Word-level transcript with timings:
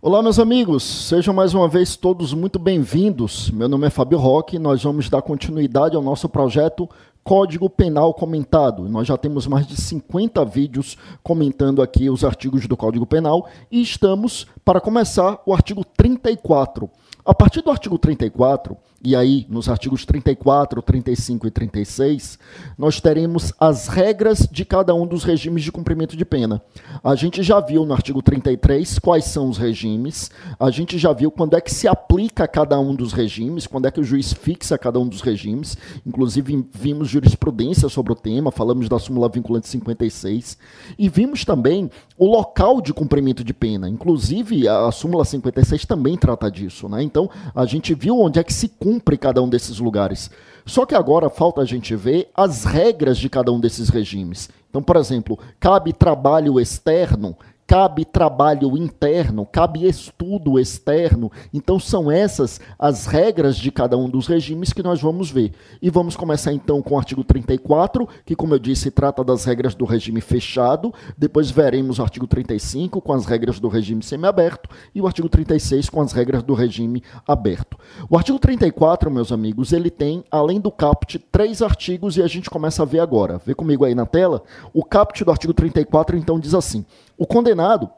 Olá, 0.00 0.22
meus 0.22 0.38
amigos, 0.38 0.84
sejam 0.84 1.34
mais 1.34 1.54
uma 1.54 1.66
vez 1.66 1.96
todos 1.96 2.32
muito 2.32 2.56
bem-vindos. 2.56 3.50
Meu 3.50 3.68
nome 3.68 3.88
é 3.88 3.90
Fábio 3.90 4.16
Roque 4.16 4.54
e 4.54 4.58
nós 4.58 4.80
vamos 4.80 5.10
dar 5.10 5.22
continuidade 5.22 5.96
ao 5.96 6.02
nosso 6.02 6.28
projeto 6.28 6.88
Código 7.24 7.68
Penal 7.68 8.14
Comentado. 8.14 8.88
Nós 8.88 9.08
já 9.08 9.16
temos 9.16 9.48
mais 9.48 9.66
de 9.66 9.76
50 9.76 10.44
vídeos 10.44 10.96
comentando 11.20 11.82
aqui 11.82 12.08
os 12.08 12.22
artigos 12.22 12.68
do 12.68 12.76
Código 12.76 13.04
Penal 13.04 13.48
e 13.72 13.82
estamos 13.82 14.46
para 14.64 14.80
começar 14.80 15.42
o 15.44 15.52
artigo 15.52 15.84
34. 16.18 16.90
A 17.24 17.34
partir 17.34 17.60
do 17.60 17.70
artigo 17.70 17.98
34, 17.98 18.76
e 19.04 19.14
aí 19.14 19.46
nos 19.48 19.68
artigos 19.68 20.04
34, 20.04 20.80
35 20.82 21.46
e 21.46 21.50
36, 21.50 22.38
nós 22.76 23.00
teremos 23.00 23.52
as 23.60 23.86
regras 23.86 24.48
de 24.50 24.64
cada 24.64 24.94
um 24.94 25.06
dos 25.06 25.24
regimes 25.24 25.62
de 25.62 25.70
cumprimento 25.70 26.16
de 26.16 26.24
pena. 26.24 26.60
A 27.04 27.14
gente 27.14 27.42
já 27.42 27.60
viu 27.60 27.84
no 27.84 27.92
artigo 27.92 28.22
33 28.22 28.98
quais 28.98 29.26
são 29.26 29.48
os 29.48 29.58
regimes, 29.58 30.30
a 30.58 30.70
gente 30.70 30.98
já 30.98 31.12
viu 31.12 31.30
quando 31.30 31.54
é 31.54 31.60
que 31.60 31.72
se 31.72 31.86
aplica 31.86 32.48
cada 32.48 32.80
um 32.80 32.94
dos 32.94 33.12
regimes, 33.12 33.66
quando 33.66 33.86
é 33.86 33.90
que 33.90 34.00
o 34.00 34.04
juiz 34.04 34.32
fixa 34.32 34.78
cada 34.78 34.98
um 34.98 35.06
dos 35.06 35.20
regimes, 35.20 35.76
inclusive 36.06 36.66
vimos 36.72 37.08
jurisprudência 37.08 37.88
sobre 37.88 38.12
o 38.12 38.16
tema, 38.16 38.50
falamos 38.50 38.88
da 38.88 38.98
súmula 38.98 39.28
vinculante 39.28 39.68
56, 39.68 40.56
e 40.98 41.08
vimos 41.08 41.44
também 41.44 41.90
o 42.16 42.26
local 42.26 42.80
de 42.80 42.92
cumprimento 42.92 43.44
de 43.44 43.52
pena, 43.52 43.88
inclusive 43.88 44.66
a 44.66 44.90
súmula 44.90 45.24
56 45.24 45.84
também 45.84 46.07
trata 46.16 46.50
disso, 46.50 46.88
né? 46.88 47.02
Então, 47.02 47.28
a 47.54 47.64
gente 47.66 47.94
viu 47.94 48.18
onde 48.18 48.38
é 48.38 48.44
que 48.44 48.52
se 48.52 48.68
cumpre 48.68 49.18
cada 49.18 49.42
um 49.42 49.48
desses 49.48 49.78
lugares. 49.78 50.30
Só 50.64 50.84
que 50.84 50.94
agora 50.94 51.30
falta 51.30 51.62
a 51.62 51.64
gente 51.64 51.96
ver 51.96 52.30
as 52.34 52.64
regras 52.64 53.18
de 53.18 53.28
cada 53.28 53.50
um 53.50 53.58
desses 53.58 53.88
regimes. 53.88 54.48
Então, 54.68 54.82
por 54.82 54.96
exemplo, 54.96 55.38
cabe 55.58 55.92
trabalho 55.92 56.60
externo, 56.60 57.36
cabe 57.68 58.06
trabalho 58.06 58.78
interno, 58.78 59.44
cabe 59.44 59.86
estudo 59.86 60.58
externo. 60.58 61.30
Então 61.52 61.78
são 61.78 62.10
essas 62.10 62.58
as 62.78 63.04
regras 63.04 63.56
de 63.56 63.70
cada 63.70 63.94
um 63.94 64.08
dos 64.08 64.26
regimes 64.26 64.72
que 64.72 64.82
nós 64.82 65.02
vamos 65.02 65.30
ver. 65.30 65.52
E 65.82 65.90
vamos 65.90 66.16
começar 66.16 66.50
então 66.50 66.80
com 66.80 66.94
o 66.94 66.98
artigo 66.98 67.22
34, 67.22 68.08
que 68.24 68.34
como 68.34 68.54
eu 68.54 68.58
disse, 68.58 68.90
trata 68.90 69.22
das 69.22 69.44
regras 69.44 69.74
do 69.74 69.84
regime 69.84 70.22
fechado. 70.22 70.94
Depois 71.16 71.50
veremos 71.50 71.98
o 71.98 72.02
artigo 72.02 72.26
35 72.26 73.02
com 73.02 73.12
as 73.12 73.26
regras 73.26 73.60
do 73.60 73.68
regime 73.68 74.02
semiaberto 74.02 74.70
e 74.94 75.02
o 75.02 75.06
artigo 75.06 75.28
36 75.28 75.90
com 75.90 76.00
as 76.00 76.12
regras 76.12 76.42
do 76.42 76.54
regime 76.54 77.02
aberto. 77.26 77.76
O 78.08 78.16
artigo 78.16 78.38
34, 78.38 79.10
meus 79.10 79.30
amigos, 79.30 79.74
ele 79.74 79.90
tem, 79.90 80.24
além 80.30 80.58
do 80.58 80.72
caput, 80.72 81.18
três 81.30 81.60
artigos 81.60 82.16
e 82.16 82.22
a 82.22 82.26
gente 82.26 82.48
começa 82.48 82.82
a 82.82 82.86
ver 82.86 83.00
agora. 83.00 83.38
Vê 83.44 83.54
comigo 83.54 83.84
aí 83.84 83.94
na 83.94 84.06
tela. 84.06 84.42
O 84.72 84.82
caput 84.82 85.22
do 85.22 85.30
artigo 85.30 85.52
34 85.52 86.16
então 86.16 86.40
diz 86.40 86.54
assim: 86.54 86.82
o 87.18 87.26
condenado 87.26 87.90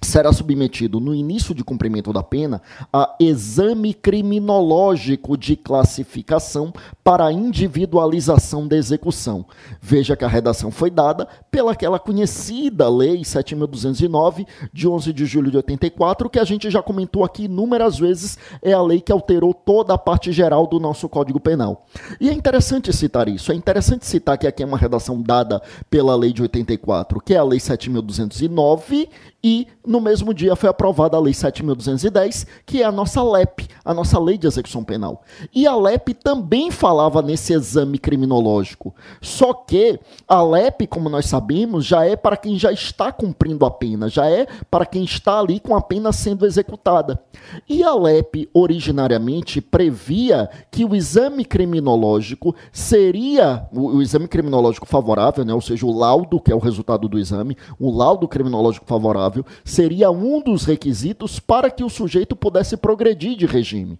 será 0.00 0.32
submetido 0.32 1.00
no 1.00 1.14
início 1.14 1.54
de 1.54 1.64
cumprimento 1.64 2.12
da 2.12 2.22
pena 2.22 2.62
a 2.92 3.16
exame 3.18 3.92
criminológico 3.92 5.36
de 5.36 5.56
classificação 5.56 6.72
para 7.02 7.32
individualização 7.32 8.66
da 8.66 8.76
execução. 8.76 9.44
Veja 9.80 10.16
que 10.16 10.24
a 10.24 10.28
redação 10.28 10.70
foi 10.70 10.90
dada 10.90 11.26
pelaquela 11.50 11.98
conhecida 11.98 12.88
lei 12.88 13.24
7209 13.24 14.46
de 14.72 14.88
11 14.88 15.12
de 15.12 15.26
julho 15.26 15.50
de 15.50 15.56
84, 15.56 16.30
que 16.30 16.38
a 16.38 16.44
gente 16.44 16.70
já 16.70 16.82
comentou 16.82 17.24
aqui 17.24 17.44
inúmeras 17.44 17.98
vezes, 17.98 18.38
é 18.62 18.72
a 18.72 18.82
lei 18.82 19.00
que 19.00 19.12
alterou 19.12 19.52
toda 19.52 19.94
a 19.94 19.98
parte 19.98 20.32
geral 20.32 20.66
do 20.66 20.78
nosso 20.78 21.08
Código 21.08 21.40
Penal. 21.40 21.86
E 22.20 22.28
é 22.28 22.32
interessante 22.32 22.92
citar 22.92 23.28
isso, 23.28 23.50
é 23.50 23.54
interessante 23.54 24.06
citar 24.06 24.38
que 24.38 24.46
aqui 24.46 24.62
é 24.62 24.66
uma 24.66 24.78
redação 24.78 25.20
dada 25.20 25.60
pela 25.90 26.14
lei 26.14 26.32
de 26.32 26.42
84, 26.42 27.20
que 27.20 27.34
é 27.34 27.38
a 27.38 27.44
lei 27.44 27.58
7209 27.58 29.08
e 29.42 29.66
no 29.88 30.02
mesmo 30.02 30.34
dia 30.34 30.54
foi 30.54 30.68
aprovada 30.68 31.16
a 31.16 31.20
Lei 31.20 31.32
7.210, 31.32 32.46
que 32.66 32.82
é 32.82 32.84
a 32.84 32.92
nossa 32.92 33.22
LEP, 33.22 33.66
a 33.82 33.94
nossa 33.94 34.18
Lei 34.20 34.36
de 34.36 34.46
Execução 34.46 34.84
Penal. 34.84 35.22
E 35.52 35.66
a 35.66 35.74
LEP 35.74 36.12
também 36.12 36.70
falava 36.70 37.22
nesse 37.22 37.54
exame 37.54 37.98
criminológico. 37.98 38.94
Só 39.22 39.54
que 39.54 39.98
a 40.28 40.42
LEP, 40.42 40.86
como 40.86 41.08
nós 41.08 41.24
sabemos, 41.24 41.86
já 41.86 42.04
é 42.04 42.16
para 42.16 42.36
quem 42.36 42.58
já 42.58 42.70
está 42.70 43.10
cumprindo 43.10 43.64
a 43.64 43.70
pena, 43.70 44.10
já 44.10 44.28
é 44.28 44.46
para 44.70 44.84
quem 44.84 45.04
está 45.04 45.40
ali 45.40 45.58
com 45.58 45.74
a 45.74 45.80
pena 45.80 46.12
sendo 46.12 46.44
executada. 46.44 47.18
E 47.66 47.82
a 47.82 47.94
LEP, 47.94 48.50
originariamente, 48.52 49.62
previa 49.62 50.50
que 50.70 50.84
o 50.84 50.94
exame 50.94 51.46
criminológico 51.46 52.54
seria, 52.70 53.66
o, 53.72 53.96
o 53.96 54.02
exame 54.02 54.28
criminológico 54.28 54.86
favorável, 54.86 55.46
né, 55.46 55.54
ou 55.54 55.62
seja, 55.62 55.86
o 55.86 55.96
laudo, 55.96 56.38
que 56.38 56.52
é 56.52 56.54
o 56.54 56.58
resultado 56.58 57.08
do 57.08 57.18
exame, 57.18 57.56
o 57.80 57.90
laudo 57.90 58.28
criminológico 58.28 58.84
favorável, 58.86 59.46
seria 59.78 60.10
um 60.10 60.40
dos 60.40 60.64
requisitos 60.64 61.38
para 61.38 61.70
que 61.70 61.84
o 61.84 61.88
sujeito 61.88 62.34
pudesse 62.34 62.76
progredir 62.76 63.36
de 63.36 63.46
regime. 63.46 63.96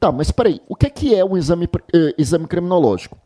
Tá, 0.00 0.10
mas 0.10 0.30
peraí, 0.30 0.58
o 0.66 0.74
que 0.74 0.86
é, 0.86 0.90
que 0.90 1.14
é 1.14 1.22
um 1.22 1.36
exame, 1.36 1.68
eh, 1.92 2.14
exame 2.16 2.46
criminológico? 2.46 3.18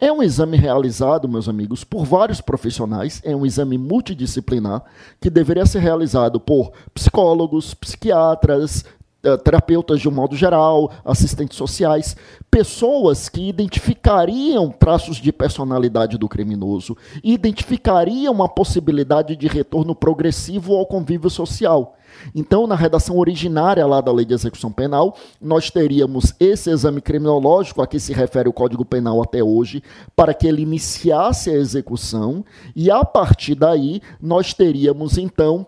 É 0.00 0.10
um 0.10 0.22
exame 0.22 0.56
realizado, 0.56 1.28
meus 1.28 1.50
amigos, 1.50 1.84
por 1.84 2.06
vários 2.06 2.40
profissionais, 2.40 3.20
é 3.22 3.36
um 3.36 3.44
exame 3.44 3.76
multidisciplinar 3.76 4.82
que 5.20 5.28
deveria 5.28 5.66
ser 5.66 5.80
realizado 5.80 6.40
por 6.40 6.72
psicólogos, 6.94 7.74
psiquiatras, 7.74 8.86
terapeutas 9.44 10.00
de 10.00 10.08
um 10.08 10.12
modo 10.12 10.36
geral, 10.36 10.90
assistentes 11.04 11.56
sociais, 11.56 12.16
pessoas 12.50 13.28
que 13.28 13.48
identificariam 13.48 14.70
traços 14.70 15.16
de 15.16 15.32
personalidade 15.32 16.18
do 16.18 16.28
criminoso, 16.28 16.96
identificariam 17.22 18.42
a 18.42 18.48
possibilidade 18.48 19.36
de 19.36 19.46
retorno 19.46 19.94
progressivo 19.94 20.74
ao 20.74 20.86
convívio 20.86 21.30
social. 21.30 21.96
Então, 22.34 22.66
na 22.66 22.74
redação 22.74 23.16
originária 23.18 23.86
lá 23.86 24.00
da 24.00 24.12
Lei 24.12 24.24
de 24.24 24.34
Execução 24.34 24.70
Penal, 24.70 25.16
nós 25.40 25.70
teríamos 25.70 26.34
esse 26.38 26.70
exame 26.70 27.00
criminológico 27.00 27.80
a 27.80 27.86
que 27.86 27.98
se 27.98 28.12
refere 28.12 28.48
o 28.48 28.52
Código 28.52 28.84
Penal 28.84 29.22
até 29.22 29.42
hoje, 29.42 29.82
para 30.14 30.34
que 30.34 30.46
ele 30.46 30.62
iniciasse 30.62 31.48
a 31.48 31.54
execução, 31.54 32.44
e 32.74 32.90
a 32.90 33.04
partir 33.04 33.54
daí 33.54 34.02
nós 34.20 34.52
teríamos 34.52 35.16
então 35.16 35.66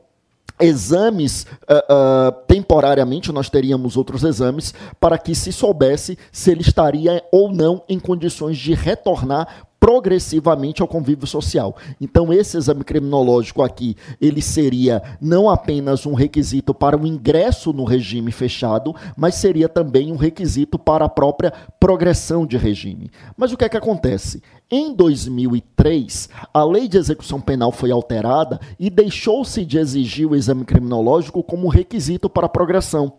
exames 0.60 1.46
uh, 1.68 2.28
uh, 2.28 2.43
temporariamente 2.54 3.32
nós 3.32 3.50
teríamos 3.50 3.96
outros 3.96 4.22
exames 4.22 4.72
para 5.00 5.18
que 5.18 5.34
se 5.34 5.52
soubesse 5.52 6.16
se 6.30 6.52
ele 6.52 6.60
estaria 6.60 7.20
ou 7.32 7.52
não 7.52 7.82
em 7.88 7.98
condições 7.98 8.56
de 8.56 8.74
retornar 8.74 9.66
progressivamente 9.84 10.80
ao 10.80 10.88
convívio 10.88 11.26
social. 11.26 11.76
Então 12.00 12.32
esse 12.32 12.56
exame 12.56 12.82
criminológico 12.84 13.62
aqui, 13.62 13.94
ele 14.18 14.40
seria 14.40 15.02
não 15.20 15.50
apenas 15.50 16.06
um 16.06 16.14
requisito 16.14 16.72
para 16.72 16.96
o 16.96 17.06
ingresso 17.06 17.70
no 17.70 17.84
regime 17.84 18.32
fechado, 18.32 18.94
mas 19.14 19.34
seria 19.34 19.68
também 19.68 20.10
um 20.10 20.16
requisito 20.16 20.78
para 20.78 21.04
a 21.04 21.08
própria 21.08 21.52
progressão 21.78 22.46
de 22.46 22.56
regime. 22.56 23.10
Mas 23.36 23.52
o 23.52 23.58
que 23.58 23.64
é 23.66 23.68
que 23.68 23.76
acontece? 23.76 24.42
Em 24.70 24.94
2003, 24.94 26.30
a 26.52 26.64
lei 26.64 26.88
de 26.88 26.96
execução 26.96 27.38
penal 27.38 27.70
foi 27.70 27.90
alterada 27.90 28.58
e 28.80 28.88
deixou-se 28.88 29.66
de 29.66 29.76
exigir 29.76 30.26
o 30.26 30.34
exame 30.34 30.64
criminológico 30.64 31.42
como 31.42 31.68
requisito 31.68 32.30
para 32.30 32.43
a 32.44 32.48
progressão. 32.48 33.18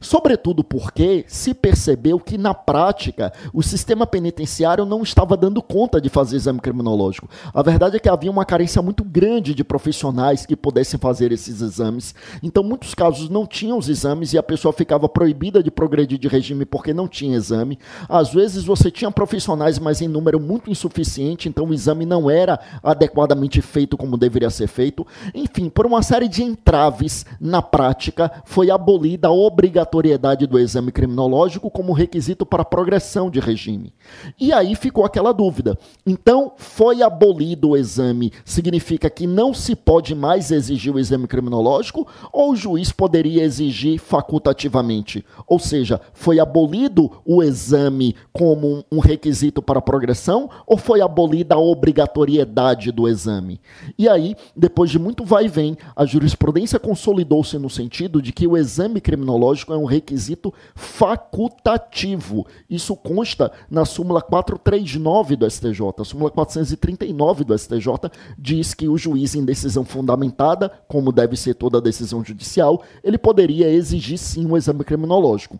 Sobretudo 0.00 0.62
porque 0.62 1.24
se 1.26 1.54
percebeu 1.54 2.18
que, 2.18 2.36
na 2.36 2.54
prática, 2.54 3.32
o 3.52 3.62
sistema 3.62 4.06
penitenciário 4.06 4.84
não 4.84 5.02
estava 5.02 5.36
dando 5.36 5.62
conta 5.62 6.00
de 6.00 6.08
fazer 6.08 6.36
exame 6.36 6.60
criminológico. 6.60 7.28
A 7.52 7.62
verdade 7.62 7.96
é 7.96 7.98
que 7.98 8.08
havia 8.08 8.30
uma 8.30 8.44
carência 8.44 8.82
muito 8.82 9.02
grande 9.02 9.54
de 9.54 9.64
profissionais 9.64 10.44
que 10.44 10.56
pudessem 10.56 10.98
fazer 10.98 11.32
esses 11.32 11.60
exames. 11.60 12.14
Então, 12.42 12.62
muitos 12.62 12.94
casos 12.94 13.28
não 13.28 13.46
tinham 13.46 13.78
os 13.78 13.88
exames 13.88 14.32
e 14.32 14.38
a 14.38 14.42
pessoa 14.42 14.72
ficava 14.72 15.08
proibida 15.08 15.62
de 15.62 15.70
progredir 15.70 16.18
de 16.18 16.28
regime 16.28 16.64
porque 16.64 16.92
não 16.92 17.08
tinha 17.08 17.36
exame. 17.36 17.78
Às 18.08 18.32
vezes, 18.32 18.64
você 18.64 18.90
tinha 18.90 19.10
profissionais, 19.10 19.78
mas 19.78 20.00
em 20.00 20.08
número 20.08 20.38
muito 20.38 20.70
insuficiente, 20.70 21.48
então 21.48 21.66
o 21.66 21.74
exame 21.74 22.04
não 22.04 22.30
era 22.30 22.58
adequadamente 22.82 23.62
feito 23.62 23.96
como 23.96 24.16
deveria 24.16 24.50
ser 24.50 24.66
feito. 24.66 25.06
Enfim, 25.34 25.68
por 25.68 25.86
uma 25.86 26.02
série 26.02 26.28
de 26.28 26.42
entraves 26.42 27.24
na 27.40 27.62
prática, 27.62 28.30
foi 28.44 28.70
abolida 28.70 29.28
a 29.28 29.32
obrigatoriedade 29.32 29.85
obrigatoriedade 29.86 30.46
do 30.46 30.58
exame 30.58 30.90
criminológico 30.90 31.70
como 31.70 31.92
requisito 31.92 32.44
para 32.44 32.64
progressão 32.64 33.30
de 33.30 33.40
regime. 33.40 33.92
E 34.38 34.52
aí 34.52 34.74
ficou 34.74 35.04
aquela 35.04 35.32
dúvida. 35.32 35.78
Então, 36.04 36.52
foi 36.56 37.02
abolido 37.02 37.70
o 37.70 37.76
exame, 37.76 38.32
significa 38.44 39.08
que 39.08 39.26
não 39.26 39.54
se 39.54 39.74
pode 39.74 40.14
mais 40.14 40.50
exigir 40.50 40.94
o 40.94 40.98
exame 40.98 41.26
criminológico 41.26 42.06
ou 42.32 42.52
o 42.52 42.56
juiz 42.56 42.90
poderia 42.90 43.44
exigir 43.44 43.98
facultativamente? 43.98 45.24
Ou 45.46 45.58
seja, 45.58 46.00
foi 46.12 46.40
abolido 46.40 47.10
o 47.24 47.42
exame 47.42 48.14
como 48.32 48.84
um 48.90 48.98
requisito 48.98 49.62
para 49.62 49.80
progressão 49.80 50.50
ou 50.66 50.76
foi 50.76 51.00
abolida 51.00 51.54
a 51.54 51.58
obrigatoriedade 51.58 52.90
do 52.90 53.08
exame? 53.08 53.60
E 53.96 54.08
aí, 54.08 54.34
depois 54.56 54.90
de 54.90 54.98
muito 54.98 55.24
vai 55.24 55.46
e 55.46 55.48
vem, 55.48 55.76
a 55.94 56.04
jurisprudência 56.04 56.78
consolidou-se 56.78 57.56
no 57.58 57.70
sentido 57.70 58.20
de 58.20 58.32
que 58.32 58.46
o 58.46 58.56
exame 58.56 59.00
criminológico 59.00 59.75
é 59.76 59.78
um 59.78 59.84
requisito 59.84 60.52
facultativo. 60.74 62.46
Isso 62.68 62.96
consta 62.96 63.52
na 63.70 63.84
súmula 63.84 64.20
439 64.20 65.36
do 65.36 65.50
STJ. 65.50 65.80
A 65.98 66.04
súmula 66.04 66.30
439 66.30 67.44
do 67.44 67.56
STJ 67.56 68.10
diz 68.38 68.74
que 68.74 68.88
o 68.88 68.98
juiz, 68.98 69.34
em 69.34 69.44
decisão 69.44 69.84
fundamentada, 69.84 70.70
como 70.88 71.12
deve 71.12 71.36
ser 71.36 71.54
toda 71.54 71.80
decisão 71.80 72.24
judicial, 72.24 72.82
ele 73.02 73.18
poderia 73.18 73.70
exigir 73.70 74.18
sim 74.18 74.46
um 74.46 74.56
exame 74.56 74.84
criminológico. 74.84 75.58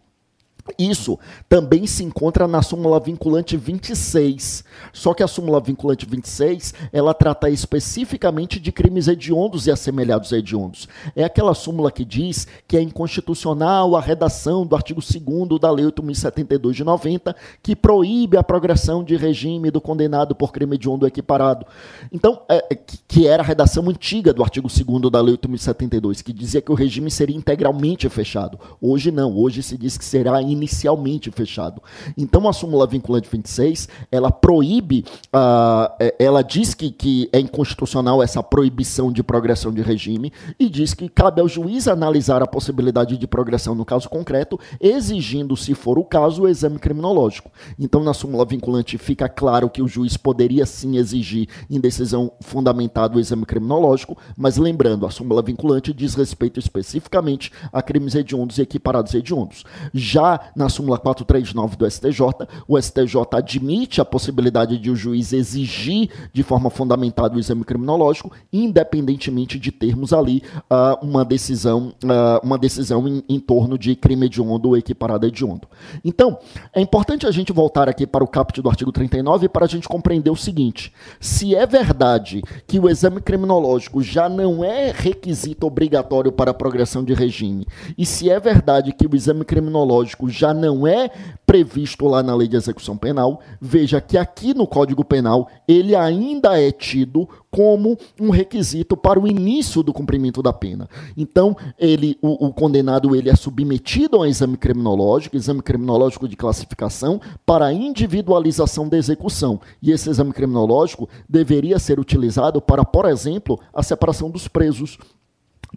Isso 0.79 1.19
também 1.49 1.87
se 1.87 2.03
encontra 2.03 2.47
na 2.49 2.63
súmula 2.63 3.01
vinculante 3.01 3.57
26. 3.57 4.65
Só 4.93 5.15
que 5.15 5.23
a 5.23 5.29
súmula 5.29 5.61
vinculante 5.61 6.07
26, 6.07 6.75
ela 6.93 7.15
trata 7.15 7.49
especificamente 7.49 8.59
de 8.59 8.73
crimes 8.73 9.09
hediondos 9.09 9.67
e 9.67 9.71
assemelhados 9.71 10.33
hediondos. 10.33 10.89
É 11.15 11.25
aquela 11.25 11.55
súmula 11.55 11.91
que 11.91 12.05
diz 12.05 12.47
que 12.67 12.77
é 12.77 12.83
inconstitucional 12.83 13.97
a 13.97 14.01
redação 14.01 14.67
do 14.67 14.75
artigo 14.75 15.01
2 15.01 15.61
da 15.61 15.71
Lei 15.71 15.87
8072 15.87 16.77
de 16.77 16.85
90, 16.85 17.35
que 17.63 17.77
proíbe 17.77 18.37
a 18.37 18.43
progressão 18.43 19.03
de 19.03 19.17
regime 19.17 19.71
do 19.71 19.81
condenado 19.81 20.35
por 20.35 20.53
crime 20.53 20.75
hediondo 20.75 21.07
equiparado. 21.07 21.67
Então, 22.13 22.43
é, 22.49 22.65
é 22.71 22.75
que 22.75 23.27
era 23.27 23.43
a 23.43 23.47
redação 23.47 23.89
antiga 23.89 24.33
do 24.33 24.43
artigo 24.43 24.69
2 24.69 25.11
da 25.11 25.21
Lei 25.21 25.33
8072, 25.33 26.23
que 26.23 26.33
dizia 26.33 26.61
que 26.61 26.73
o 26.73 26.75
regime 26.75 27.11
seria 27.11 27.37
integralmente 27.37 28.09
fechado. 28.09 28.59
Hoje 28.81 29.11
não, 29.11 29.37
hoje 29.37 29.63
se 29.63 29.77
diz 29.77 29.97
que 29.97 30.05
será 30.05 30.43
inicialmente 30.57 31.31
fechado. 31.31 31.83
Então 32.17 32.49
a 32.49 32.53
súmula 32.53 32.87
vinculante 32.87 33.29
26, 33.31 33.89
ela 34.11 34.31
proíbe, 34.31 35.05
uh, 35.35 36.13
ela 36.19 36.43
diz 36.43 36.75
que, 36.75 36.91
que 36.91 37.29
é 37.33 37.39
inconstitucional 37.39 38.23
essa 38.23 38.43
proibição 38.43 39.13
de 39.13 39.23
progressão 39.23 39.73
de 39.73 39.83
regime 39.83 40.33
e 40.59 40.69
diz 40.69 40.95
que 40.95 41.09
cabe 41.09 41.41
ao 41.41 41.49
juiz 41.49 41.87
analisar 41.87 42.43
a 42.43 42.47
possibilidade 42.47 43.17
de 43.17 43.27
progressão 43.27 43.75
no 43.75 43.85
caso 43.85 44.09
concreto, 44.09 44.59
exigindo, 44.81 45.57
se 45.57 45.75
for 45.75 45.99
o 45.99 46.05
caso, 46.05 46.43
o 46.43 46.49
exame 46.49 46.79
criminológico. 46.79 47.51
Então 47.79 48.03
na 48.03 48.15
súmula 48.15 48.45
vinculante 48.45 48.99
fica 48.99 49.29
claro 49.29 49.71
que 49.71 49.83
o 49.83 49.89
juiz 49.89 50.17
poderia 50.17 50.67
sim 50.67 50.97
exigir 50.97 51.49
em 51.71 51.81
decisão 51.81 52.33
fundamentada 52.41 53.17
o 53.17 53.21
exame 53.21 53.45
criminológico, 53.45 54.17
mas 54.37 54.57
lembrando, 54.57 55.07
a 55.07 55.11
súmula 55.11 55.43
vinculante 55.43 55.93
diz 55.93 56.15
respeito 56.15 56.59
especificamente 56.59 57.53
a 57.73 57.83
crimes 57.83 58.15
hediondos 58.15 58.59
e 58.59 58.63
equiparados 58.63 59.15
hediondos. 59.15 59.65
Já 59.93 60.46
na 60.55 60.69
súmula 60.69 60.99
439 60.99 61.77
do 61.77 61.91
STJ, 61.91 62.21
o 62.69 62.81
STJ 62.81 63.17
admite 63.33 64.01
a 64.01 64.05
possibilidade 64.05 64.79
de 64.79 64.91
o 64.91 64.97
juiz 64.97 65.33
exigir 65.33 66.11
de 66.33 66.43
forma 66.43 66.71
fundamentada 66.71 67.37
o 67.37 67.39
exame 67.39 67.65
criminológico, 67.65 68.33
independentemente 68.53 69.59
de 69.59 69.71
termos 69.71 70.13
ali 70.13 70.43
uh, 70.71 71.05
uma 71.05 71.25
decisão, 71.25 71.95
uh, 72.05 72.45
uma 72.45 72.59
decisão 72.59 73.07
em, 73.07 73.23
em, 73.29 73.41
torno 73.41 73.79
de 73.79 73.95
crime 73.95 74.27
hediondo 74.27 74.69
ou 74.69 74.77
equiparado 74.77 75.27
hediondo. 75.27 75.69
Então, 76.05 76.39
é 76.73 76.81
importante 76.81 77.27
a 77.27 77.31
gente 77.31 77.53
voltar 77.53 77.89
aqui 77.89 78.07
para 78.07 78.25
o 78.25 78.29
caput 78.29 78.61
do 78.61 78.69
artigo 78.69 78.93
39 78.93 79.49
para 79.49 79.65
a 79.65 79.69
gente 79.69 79.89
compreender 79.89 80.31
o 80.31 80.37
seguinte: 80.37 80.93
se 81.21 81.55
é 81.55 81.67
verdade 81.67 82.43
que 82.67 82.79
o 82.79 82.89
exame 82.89 83.21
criminológico 83.21 84.03
já 84.03 84.29
não 84.29 84.65
é 84.65 84.93
requisito 84.93 85.67
obrigatório 85.67 86.33
para 86.33 86.51
a 86.51 86.55
progressão 86.55 87.05
de 87.05 87.15
regime, 87.15 87.67
e 87.97 88.05
se 88.05 88.31
é 88.31 88.39
verdade 88.39 88.93
que 88.93 89.07
o 89.07 89.15
exame 89.15 89.45
criminológico 89.45 90.29
já 90.37 90.53
não 90.53 90.87
é 90.87 91.11
previsto 91.47 92.07
lá 92.07 92.23
na 92.23 92.35
lei 92.35 92.49
de 92.49 92.57
execução 92.57 92.97
penal, 92.97 93.41
veja 93.61 94.01
que 94.01 94.19
aqui 94.19 94.53
no 94.53 94.67
Código 94.67 95.05
Penal 95.05 95.49
ele 95.67 95.95
ainda 95.95 96.61
é 96.61 96.73
tido 96.73 97.29
como 97.51 97.97
um 98.21 98.29
requisito 98.29 98.97
para 98.97 99.19
o 99.19 99.27
início 99.27 99.83
do 99.83 99.93
cumprimento 99.93 100.43
da 100.43 100.53
pena. 100.53 100.89
Então, 101.17 101.57
ele, 101.79 102.19
o, 102.21 102.49
o 102.49 102.53
condenado 102.53 103.17
ele 103.17 103.31
é 103.31 103.37
submetido 103.37 104.17
a 104.17 104.21
um 104.21 104.27
exame 104.27 104.59
criminológico, 104.59 105.37
exame 105.37 105.63
criminológico 105.63 106.29
de 106.29 106.37
classificação, 106.37 107.19
para 107.47 107.73
individualização 107.73 108.89
da 108.89 108.99
execução. 108.99 109.59
E 109.81 109.91
esse 109.91 110.11
exame 110.11 110.33
criminológico 110.35 111.09
deveria 111.27 111.79
ser 111.79 111.99
utilizado 111.99 112.61
para, 112.61 112.85
por 112.85 113.07
exemplo, 113.07 113.59
a 113.73 113.83
separação 113.83 114.29
dos 114.31 114.49
presos, 114.49 114.99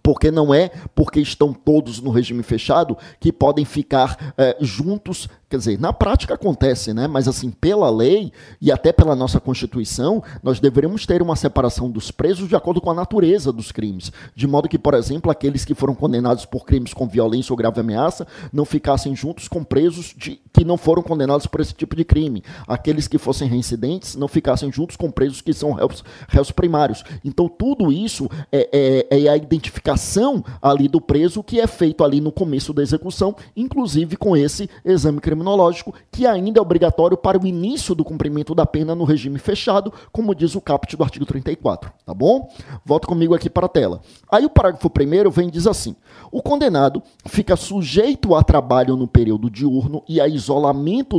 porque 0.02 0.32
não 0.32 0.54
é 0.54 0.70
porque 0.96 1.20
estão 1.20 1.54
todos 1.54 2.02
no 2.02 2.12
regime 2.12 2.44
fechado 2.44 2.98
que 3.20 3.32
podem 3.32 3.66
ficar 3.66 4.34
é, 4.38 4.58
juntos 4.60 5.28
Quer 5.50 5.58
dizer, 5.58 5.80
na 5.80 5.92
prática 5.92 6.36
acontece, 6.36 6.94
né? 6.94 7.08
Mas 7.08 7.28
assim, 7.28 7.50
pela 7.50 7.90
lei 7.90 8.32
e 8.62 8.72
até 8.72 8.94
pela 8.94 9.16
nossa 9.16 9.40
Constituição, 9.40 10.24
nós 10.44 10.60
deveríamos 10.60 11.08
ter 11.08 11.24
uma 11.24 11.36
separação 11.36 11.90
dos 11.90 12.12
presos 12.12 12.48
de 12.48 12.56
acordo 12.56 12.80
com 12.80 12.92
a 12.92 12.94
natureza 12.94 13.52
dos 13.52 13.72
crimes. 13.72 14.12
De 14.36 14.46
modo 14.46 14.70
que, 14.70 14.78
por 14.78 14.94
exemplo, 14.94 15.32
aqueles 15.32 15.66
que 15.66 15.74
foram 15.74 15.96
condenados 15.96 16.46
por 16.46 16.66
crimes 16.66 16.94
com 16.94 17.08
violência 17.08 17.52
ou 17.52 17.58
grave 17.58 17.80
ameaça 17.80 18.28
não 18.54 18.64
ficassem 18.64 19.16
juntos 19.16 19.48
com 19.48 19.64
presos 19.64 20.14
de, 20.16 20.40
que 20.60 20.66
não 20.66 20.76
foram 20.76 21.02
condenados 21.02 21.48
por 21.48 21.62
esse 21.62 21.74
tipo 21.74 21.96
de 21.96 22.04
crime. 22.04 22.44
Aqueles 22.68 23.08
que 23.08 23.18
fossem 23.18 23.48
reincidentes 23.48 24.18
não 24.18 24.28
ficassem 24.28 24.70
juntos 24.70 24.98
com 24.98 25.10
presos 25.10 25.40
que 25.40 25.54
são 25.54 25.72
réus, 25.72 26.04
réus 26.28 26.52
primários. 26.52 27.02
Então, 27.24 27.48
tudo 27.48 27.94
isso 27.94 28.30
é, 28.52 29.08
é, 29.10 29.22
é 29.22 29.30
a 29.30 29.38
identificação 29.38 30.44
ali 30.62 30.90
do 30.90 31.00
preso 31.00 31.42
que 31.42 31.62
é 31.62 31.66
feito 31.66 32.04
ali 32.04 32.20
no 32.20 32.30
começo 32.30 32.74
da 32.74 32.82
execução, 32.82 33.34
inclusive 33.56 34.18
com 34.18 34.36
esse 34.36 34.70
exame 34.84 35.22
criminológico, 35.22 35.94
que 36.12 36.28
ainda 36.28 36.60
é 36.60 36.62
obrigatório 36.62 37.16
para 37.16 37.40
o 37.40 37.48
início 37.48 37.96
do 37.96 38.04
cumprimento 38.04 38.54
da 38.54 38.66
pena 38.66 38.94
no 38.94 39.06
regime 39.06 39.40
fechado, 39.40 39.94
como 40.12 40.36
diz 40.36 40.56
o 40.56 40.62
caput 40.62 40.98
do 40.98 41.04
artigo 41.06 41.26
34, 41.26 41.90
tá 42.06 42.14
bom? 42.14 42.50
Volta 42.84 43.08
comigo 43.08 43.34
aqui 43.34 43.50
para 43.50 43.68
a 43.68 43.70
tela. 43.70 44.02
Aí 44.30 44.44
o 44.44 44.50
parágrafo 44.50 44.90
primeiro 44.90 45.32
vem 45.32 45.48
e 45.48 45.52
diz 45.52 45.66
assim: 45.66 45.96
o 46.30 46.42
condenado 46.42 47.02
fica 47.26 47.56
sujeito 47.56 48.36
a 48.36 48.44
trabalho 48.44 48.98
no 48.98 49.08
período 49.08 49.50
diurno 49.50 50.04
e 50.06 50.20
a 50.20 50.28
isolamento 50.28 50.49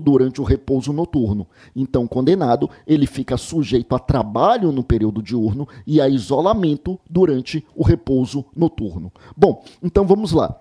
durante 0.00 0.40
o 0.40 0.44
repouso 0.44 0.92
noturno. 0.92 1.46
Então, 1.74 2.06
condenado, 2.06 2.68
ele 2.86 3.06
fica 3.06 3.36
sujeito 3.36 3.94
a 3.94 3.98
trabalho 3.98 4.72
no 4.72 4.82
período 4.82 5.22
diurno 5.22 5.68
e 5.86 6.00
a 6.00 6.08
isolamento 6.08 6.98
durante 7.08 7.64
o 7.74 7.82
repouso 7.82 8.44
noturno. 8.56 9.12
Bom, 9.36 9.62
então 9.82 10.06
vamos 10.06 10.32
lá. 10.32 10.58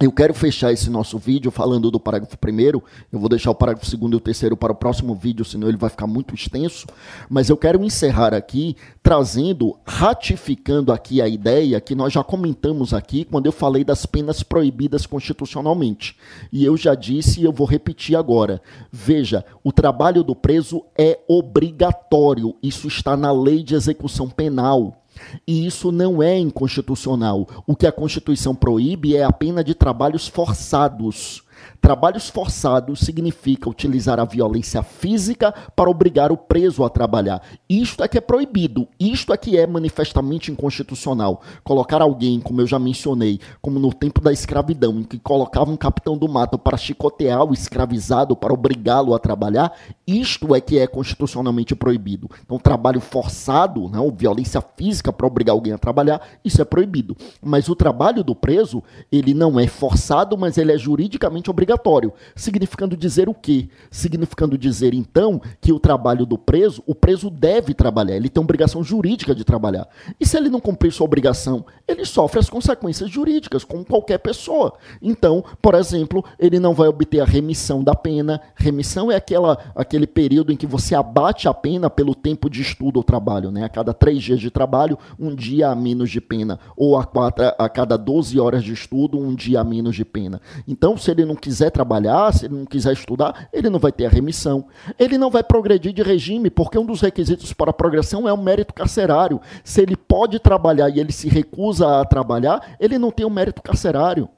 Eu 0.00 0.10
quero 0.10 0.34
fechar 0.34 0.72
esse 0.72 0.90
nosso 0.90 1.18
vídeo 1.18 1.50
falando 1.50 1.90
do 1.90 2.00
parágrafo 2.00 2.36
primeiro. 2.36 2.82
Eu 3.12 3.18
vou 3.18 3.28
deixar 3.28 3.50
o 3.50 3.54
parágrafo 3.54 3.88
segundo 3.88 4.14
e 4.14 4.16
o 4.16 4.20
terceiro 4.20 4.56
para 4.56 4.72
o 4.72 4.76
próximo 4.76 5.14
vídeo, 5.14 5.44
senão 5.44 5.68
ele 5.68 5.76
vai 5.76 5.88
ficar 5.88 6.06
muito 6.06 6.34
extenso. 6.34 6.86
Mas 7.28 7.48
eu 7.48 7.56
quero 7.56 7.82
encerrar 7.84 8.34
aqui 8.34 8.76
trazendo, 9.02 9.76
ratificando 9.86 10.92
aqui 10.92 11.22
a 11.22 11.28
ideia 11.28 11.80
que 11.80 11.94
nós 11.94 12.12
já 12.12 12.24
comentamos 12.24 12.92
aqui 12.92 13.24
quando 13.24 13.46
eu 13.46 13.52
falei 13.52 13.84
das 13.84 14.04
penas 14.04 14.42
proibidas 14.42 15.06
constitucionalmente. 15.06 16.16
E 16.52 16.64
eu 16.64 16.76
já 16.76 16.94
disse 16.94 17.40
e 17.40 17.44
eu 17.44 17.52
vou 17.52 17.66
repetir 17.66 18.16
agora. 18.16 18.60
Veja, 18.90 19.44
o 19.62 19.70
trabalho 19.70 20.24
do 20.24 20.34
preso 20.34 20.84
é 20.98 21.20
obrigatório. 21.28 22.56
Isso 22.62 22.88
está 22.88 23.16
na 23.16 23.32
lei 23.32 23.62
de 23.62 23.74
execução 23.74 24.28
penal. 24.28 25.03
E 25.46 25.66
isso 25.66 25.90
não 25.92 26.22
é 26.22 26.38
inconstitucional. 26.38 27.48
O 27.66 27.74
que 27.76 27.86
a 27.86 27.92
Constituição 27.92 28.54
proíbe 28.54 29.16
é 29.16 29.24
a 29.24 29.32
pena 29.32 29.62
de 29.62 29.74
trabalhos 29.74 30.28
forçados. 30.28 31.42
Trabalhos 31.84 32.30
forçados 32.30 33.00
significa 33.00 33.68
utilizar 33.68 34.18
a 34.18 34.24
violência 34.24 34.82
física 34.82 35.52
para 35.76 35.90
obrigar 35.90 36.32
o 36.32 36.36
preso 36.36 36.82
a 36.82 36.88
trabalhar. 36.88 37.42
Isto 37.68 38.02
é 38.02 38.08
que 38.08 38.16
é 38.16 38.22
proibido, 38.22 38.88
isto 38.98 39.34
é 39.34 39.36
que 39.36 39.58
é 39.58 39.66
manifestamente 39.66 40.50
inconstitucional. 40.50 41.42
Colocar 41.62 42.00
alguém, 42.00 42.40
como 42.40 42.62
eu 42.62 42.66
já 42.66 42.78
mencionei, 42.78 43.38
como 43.60 43.78
no 43.78 43.92
tempo 43.92 44.22
da 44.22 44.32
escravidão, 44.32 44.98
em 45.00 45.02
que 45.02 45.18
colocava 45.18 45.70
um 45.70 45.76
capitão 45.76 46.16
do 46.16 46.26
mato 46.26 46.58
para 46.58 46.78
chicotear 46.78 47.44
o 47.44 47.52
escravizado, 47.52 48.34
para 48.34 48.54
obrigá-lo 48.54 49.14
a 49.14 49.18
trabalhar, 49.18 49.70
isto 50.06 50.54
é 50.54 50.62
que 50.62 50.78
é 50.78 50.86
constitucionalmente 50.86 51.74
proibido. 51.74 52.30
Então, 52.42 52.58
trabalho 52.58 52.98
forçado, 52.98 53.90
né, 53.90 53.98
violência 54.16 54.64
física 54.74 55.12
para 55.12 55.26
obrigar 55.26 55.52
alguém 55.52 55.74
a 55.74 55.78
trabalhar, 55.78 56.22
isso 56.42 56.62
é 56.62 56.64
proibido. 56.64 57.14
Mas 57.42 57.68
o 57.68 57.76
trabalho 57.76 58.24
do 58.24 58.34
preso, 58.34 58.82
ele 59.12 59.34
não 59.34 59.60
é 59.60 59.66
forçado, 59.66 60.38
mas 60.38 60.56
ele 60.56 60.72
é 60.72 60.78
juridicamente 60.78 61.50
obrigatório 61.50 61.73
obrigatório. 61.74 62.12
Significando 62.34 62.96
dizer 62.96 63.28
o 63.28 63.34
quê? 63.34 63.68
Significando 63.90 64.56
dizer, 64.56 64.94
então, 64.94 65.40
que 65.60 65.72
o 65.72 65.80
trabalho 65.80 66.24
do 66.24 66.38
preso, 66.38 66.82
o 66.86 66.94
preso 66.94 67.28
deve 67.28 67.74
trabalhar, 67.74 68.16
ele 68.16 68.28
tem 68.28 68.42
obrigação 68.42 68.82
jurídica 68.82 69.34
de 69.34 69.44
trabalhar. 69.44 69.88
E 70.18 70.26
se 70.26 70.36
ele 70.36 70.48
não 70.48 70.60
cumprir 70.60 70.92
sua 70.92 71.04
obrigação, 71.04 71.64
ele 71.86 72.04
sofre 72.04 72.38
as 72.38 72.48
consequências 72.48 73.10
jurídicas, 73.10 73.64
como 73.64 73.84
qualquer 73.84 74.18
pessoa. 74.18 74.74
Então, 75.02 75.44
por 75.60 75.74
exemplo, 75.74 76.24
ele 76.38 76.58
não 76.58 76.74
vai 76.74 76.88
obter 76.88 77.20
a 77.20 77.24
remissão 77.24 77.82
da 77.82 77.94
pena. 77.94 78.40
Remissão 78.54 79.10
é 79.10 79.16
aquela, 79.16 79.58
aquele 79.74 80.06
período 80.06 80.52
em 80.52 80.56
que 80.56 80.66
você 80.66 80.94
abate 80.94 81.48
a 81.48 81.54
pena 81.54 81.90
pelo 81.90 82.14
tempo 82.14 82.48
de 82.48 82.62
estudo 82.62 82.98
ou 82.98 83.02
trabalho. 83.02 83.50
Né? 83.50 83.64
A 83.64 83.68
cada 83.68 83.92
três 83.92 84.22
dias 84.22 84.40
de 84.40 84.50
trabalho, 84.50 84.98
um 85.18 85.34
dia 85.34 85.68
a 85.68 85.74
menos 85.74 86.10
de 86.10 86.20
pena. 86.20 86.58
Ou 86.76 86.96
a, 86.96 87.04
quatro, 87.04 87.44
a 87.58 87.68
cada 87.68 87.96
12 87.96 88.38
horas 88.38 88.62
de 88.62 88.72
estudo, 88.72 89.18
um 89.18 89.34
dia 89.34 89.60
a 89.60 89.64
menos 89.64 89.96
de 89.96 90.04
pena. 90.04 90.40
Então, 90.66 90.96
se 90.96 91.10
ele 91.10 91.24
não 91.24 91.34
quiser 91.34 91.63
quiser 91.64 91.70
trabalhar, 91.70 92.32
se 92.32 92.46
ele 92.46 92.54
não 92.54 92.64
quiser 92.64 92.92
estudar, 92.92 93.48
ele 93.52 93.70
não 93.70 93.78
vai 93.78 93.92
ter 93.92 94.06
a 94.06 94.08
remissão. 94.08 94.66
Ele 94.98 95.16
não 95.16 95.30
vai 95.30 95.42
progredir 95.42 95.92
de 95.92 96.02
regime, 96.02 96.50
porque 96.50 96.78
um 96.78 96.86
dos 96.86 97.00
requisitos 97.00 97.52
para 97.52 97.70
a 97.70 97.74
progressão 97.74 98.28
é 98.28 98.32
o 98.32 98.38
mérito 98.38 98.74
carcerário. 98.74 99.40
Se 99.62 99.80
ele 99.80 99.96
pode 99.96 100.38
trabalhar 100.38 100.88
e 100.88 101.00
ele 101.00 101.12
se 101.12 101.28
recusa 101.28 102.00
a 102.00 102.04
trabalhar, 102.04 102.76
ele 102.78 102.98
não 102.98 103.10
tem 103.10 103.24
o 103.24 103.30
mérito 103.30 103.62
carcerário. 103.62 104.28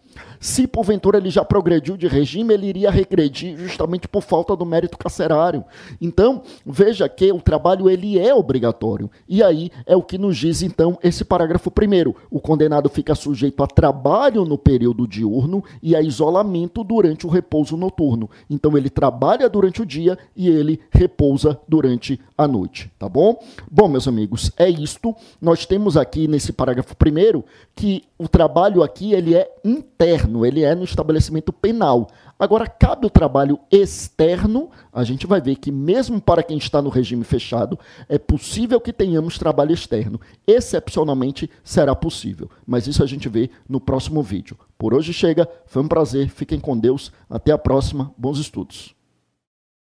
Se 0.40 0.66
porventura 0.66 1.18
ele 1.18 1.30
já 1.30 1.44
progrediu 1.44 1.96
de 1.96 2.06
regime, 2.06 2.54
ele 2.54 2.66
iria 2.66 2.90
regredir 2.90 3.56
justamente 3.56 4.08
por 4.08 4.22
falta 4.22 4.56
do 4.56 4.66
mérito 4.66 4.98
carcerário. 4.98 5.64
Então, 6.00 6.42
veja 6.64 7.08
que 7.08 7.32
o 7.32 7.40
trabalho 7.40 7.88
ele 7.88 8.18
é 8.18 8.34
obrigatório. 8.34 9.10
E 9.28 9.42
aí 9.42 9.70
é 9.84 9.96
o 9.96 10.02
que 10.02 10.18
nos 10.18 10.36
diz 10.36 10.62
então 10.62 10.98
esse 11.02 11.24
parágrafo 11.24 11.70
primeiro. 11.70 12.14
O 12.30 12.40
condenado 12.40 12.88
fica 12.88 13.14
sujeito 13.14 13.62
a 13.62 13.66
trabalho 13.66 14.44
no 14.44 14.58
período 14.58 15.06
diurno 15.06 15.64
e 15.82 15.94
a 15.96 16.00
isolamento 16.00 16.84
durante 16.84 17.26
o 17.26 17.30
repouso 17.30 17.76
noturno. 17.76 18.28
Então 18.48 18.76
ele 18.76 18.90
trabalha 18.90 19.48
durante 19.48 19.82
o 19.82 19.86
dia 19.86 20.18
e 20.34 20.48
ele 20.48 20.80
repousa 20.90 21.58
durante 21.68 22.20
a 22.36 22.46
noite, 22.46 22.90
tá 22.98 23.08
bom? 23.08 23.42
Bom, 23.70 23.88
meus 23.88 24.06
amigos, 24.06 24.50
é 24.56 24.68
isto. 24.68 25.14
Nós 25.40 25.64
temos 25.64 25.96
aqui 25.96 26.28
nesse 26.28 26.52
parágrafo 26.52 26.94
primeiro 26.96 27.44
que 27.74 28.02
o 28.18 28.26
trabalho 28.26 28.82
aqui 28.82 29.12
ele 29.12 29.34
é 29.34 29.50
interno, 29.64 30.46
ele 30.46 30.62
é 30.62 30.74
no 30.74 30.84
estabelecimento 30.84 31.52
penal. 31.52 32.08
Agora, 32.38 32.66
cabe 32.66 33.06
o 33.06 33.10
trabalho 33.10 33.58
externo, 33.70 34.70
a 34.92 35.04
gente 35.04 35.26
vai 35.26 35.40
ver 35.40 35.56
que, 35.56 35.70
mesmo 35.70 36.20
para 36.20 36.42
quem 36.42 36.56
está 36.56 36.80
no 36.80 36.88
regime 36.88 37.24
fechado, 37.24 37.78
é 38.08 38.18
possível 38.18 38.80
que 38.80 38.92
tenhamos 38.92 39.38
trabalho 39.38 39.72
externo. 39.72 40.20
Excepcionalmente 40.46 41.50
será 41.62 41.94
possível, 41.94 42.50
mas 42.66 42.86
isso 42.86 43.02
a 43.02 43.06
gente 43.06 43.28
vê 43.28 43.50
no 43.68 43.80
próximo 43.80 44.22
vídeo. 44.22 44.56
Por 44.78 44.94
hoje 44.94 45.12
chega, 45.12 45.48
foi 45.66 45.82
um 45.82 45.88
prazer, 45.88 46.28
fiquem 46.30 46.60
com 46.60 46.76
Deus, 46.76 47.12
até 47.28 47.52
a 47.52 47.58
próxima, 47.58 48.12
bons 48.16 48.38
estudos. 48.38 48.95